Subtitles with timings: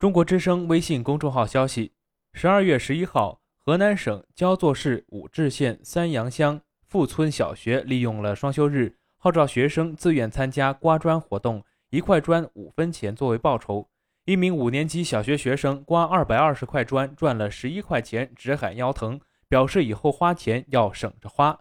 [0.00, 1.92] 中国之声微信公众号消息：
[2.32, 13.90] 十二月十一号，河南省焦作市武陟县三阳乡富村小学利用了双休日，号召学生自愿参加刮砖活动，一块砖五分钱作为报酬。
[14.24, 19.20] 一名五年级小学学生刮二百二十块砖，赚了十一块钱，直喊腰疼，
[19.50, 21.60] 表示以后花钱要省着花。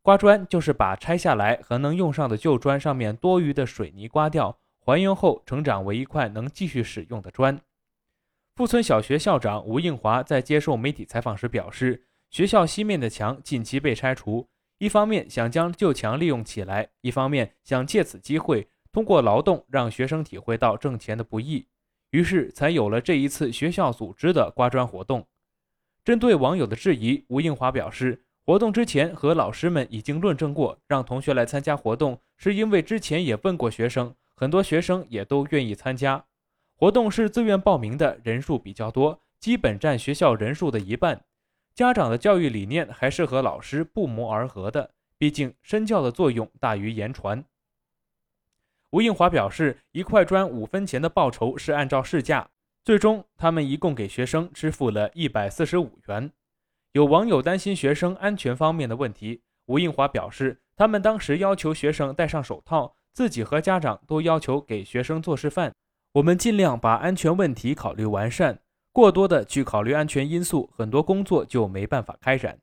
[0.00, 7.60] 刮砖就是把拆下来和能用上的旧砖上面多余的水泥刮掉，还原后成长为一块能继续使用的砖。
[8.56, 21.66] 富村小学校长吴应华在接受媒体采访时表示，学校西面的墙近期被拆除，一方面想将旧墙利用起来，一方面想借此机会通过劳动让学生体会到挣钱的不易，
[22.12, 25.26] 于是才有了这一次学校组织的刮砖活动。
[26.04, 36.24] 针对网友的质疑，吴应华表示，活动之前和老师们已经论证过，让同学来参加活动，是因为之前也问过学生，很多学生也都愿意参加。
[36.76, 41.24] 活动是自愿报名的人数比较多，基本占学校人数的一半。
[41.74, 47.44] 家长的教育理念还是和老师不谋而合的，毕竟身教的作用大于言传。
[48.90, 52.48] 吴应华表示，一块砖五分钱的报酬是按照市价，
[52.84, 56.30] 最终他们一共给学生支付了一百四十五元。
[56.92, 65.74] 有网友担心学生安全方面的问题，吴应华表示，他们当时要求学生戴上手套，自己和家长都要求给学生做示范。
[66.14, 68.60] 我们尽量把安全问题考虑完善，
[68.92, 72.56] 过多的去考虑安全因素，很多工作就没办法开展。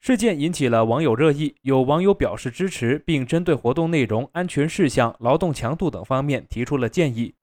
[0.00, 7.36] 事件引起了网友热议，有网友表示支持，并针对活动内容、安全事项、劳动强度等方面提出了建议。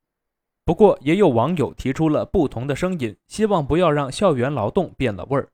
[0.66, 5.47] 不过，也有网友提出了不同的声音，希望不要让校园劳动变了味儿。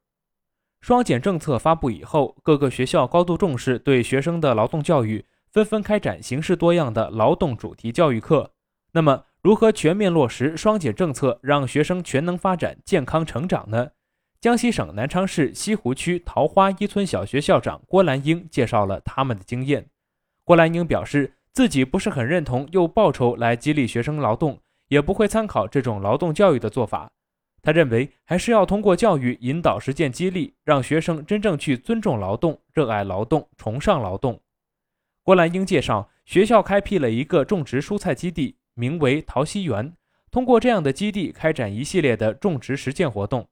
[0.81, 8.51] 双减政策发布以后，各个学校高度重视对学生的劳动教育，纷纷开展形式多样的劳动主题教育课。
[8.91, 13.91] 那么，如何全面落实双减政策，让学生全能发展、健康成长呢？
[14.41, 19.87] 江西省南昌市西湖区桃花一村小学校长郭兰英介绍了他们的经验。
[20.43, 24.59] 郭兰英表示，自己不是很认同用报酬来激励学生劳动，
[24.89, 27.09] 也不会参考这种劳动教育的做法。
[27.61, 34.41] 他认为，还是要通过教育引导、实践激励，让学生真正去尊重劳动、热爱劳动、崇尚劳动。
[35.23, 38.57] 郭兰英介绍，学校开辟了一个种植蔬菜基地。
[38.79, 39.93] 名为桃溪园，
[40.31, 43.45] 通过这样的基地开展一系列的种植实践活动，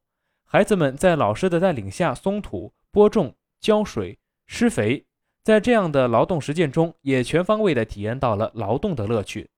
[0.46, 5.06] 孩子们在老师的带领下松土、播种、浇水、施肥，
[5.44, 9.50] 在这样的劳动实践中，也全方位地体验到了劳动的乐趣。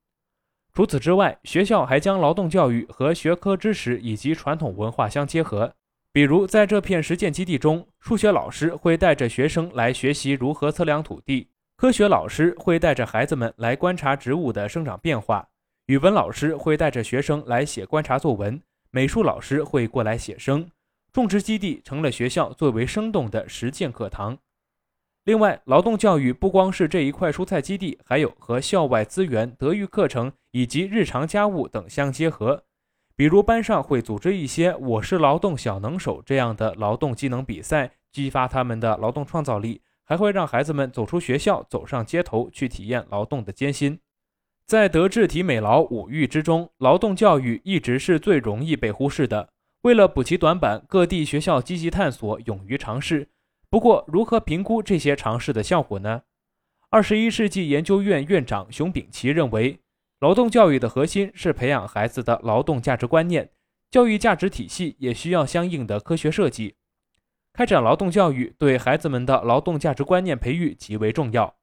[0.73, 5.75] 除此之外，学校还将劳动教育和学科知识以及传统文化相结合，
[6.11, 15.48] 比如在这片实践基地中，数学老师会带着学生来学习如何测量土地，科学老师会带着孩子们来观察植物的生长变化。
[15.89, 18.61] 语文老师会带着学生来写观察作文，
[18.91, 20.69] 美术老师会过来写生。
[21.11, 24.37] 种植基地成了学校最为生动的实践课堂。
[25.23, 32.65] 另外，劳动教育不光是这一块蔬菜基地，还有和校外资源、德育课程以及日常家务等相结合。
[33.15, 43.99] 比如班上会组织一些“我是劳动小能手”这样的劳动技能比赛，激发他们的劳动创造力，还会让孩子们走出学校，走上街头去体验劳动的艰辛。
[44.69, 49.49] 在德智体美劳五育之中，劳动教育一直是最容易被忽视的。
[49.81, 53.27] 为了补齐短板，各地学校积极探索，勇于尝试。
[53.67, 56.21] 不过，如何评估这些尝试的效果呢？
[56.91, 59.79] 二十一世纪研究院院长熊丙奇认为，
[60.19, 63.49] 劳动教育的核心是培养孩子的劳动价值观念，
[63.89, 66.75] 教育价值体系也需要相应的科学设计。
[67.53, 71.55] 开展劳动教育对孩子们的劳动价值观念培育极为重要。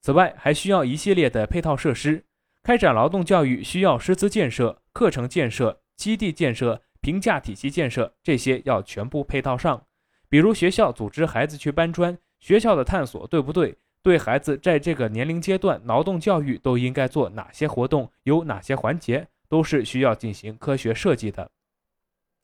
[0.00, 2.24] 此外，还需要一系列的配套设施。
[2.62, 9.86] 开展劳动教育需要师资建设、课程建设、基地建设、评价体系建设，这些要全部配套上。
[10.28, 13.76] 比如学校组织孩子去搬砖，学校的探索对不对？
[14.02, 18.10] 对孩子在这个年龄阶段，劳动教育都应该做哪些活动？
[18.22, 21.50] 有哪些环节都是需要进行科学设计的。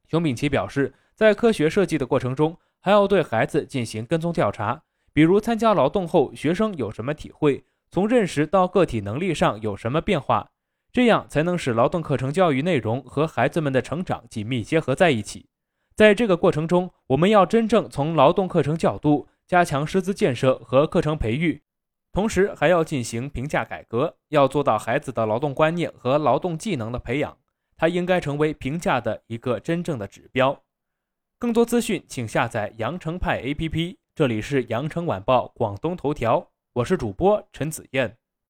[0.09, 4.83] 熊丙奇表示，在科学设计的过程中，还要对孩子进行跟踪调查，
[5.13, 7.65] 比如参加劳动后，学生有什么体会？
[7.95, 10.51] 从认识到个体能力上有什么变化，
[10.93, 15.47] 这样才能使劳动课程教育内容和孩子们的成长紧密结合在一起。
[15.95, 21.63] 在这个过程中，我们要真正从劳动课程角度加强师资建设和课程培育，
[22.13, 27.39] 同时还要进行评价改革，要做到孩子的劳动观念和劳动技能的培养，
[27.77, 30.61] 它应该成为评价的一个真正的指标。
[31.39, 33.99] 更多资讯，请下载羊城派 APP。
[34.17, 36.51] 这里是羊城晚报广东头条。
[36.75, 38.17] 我是主播陈子燕。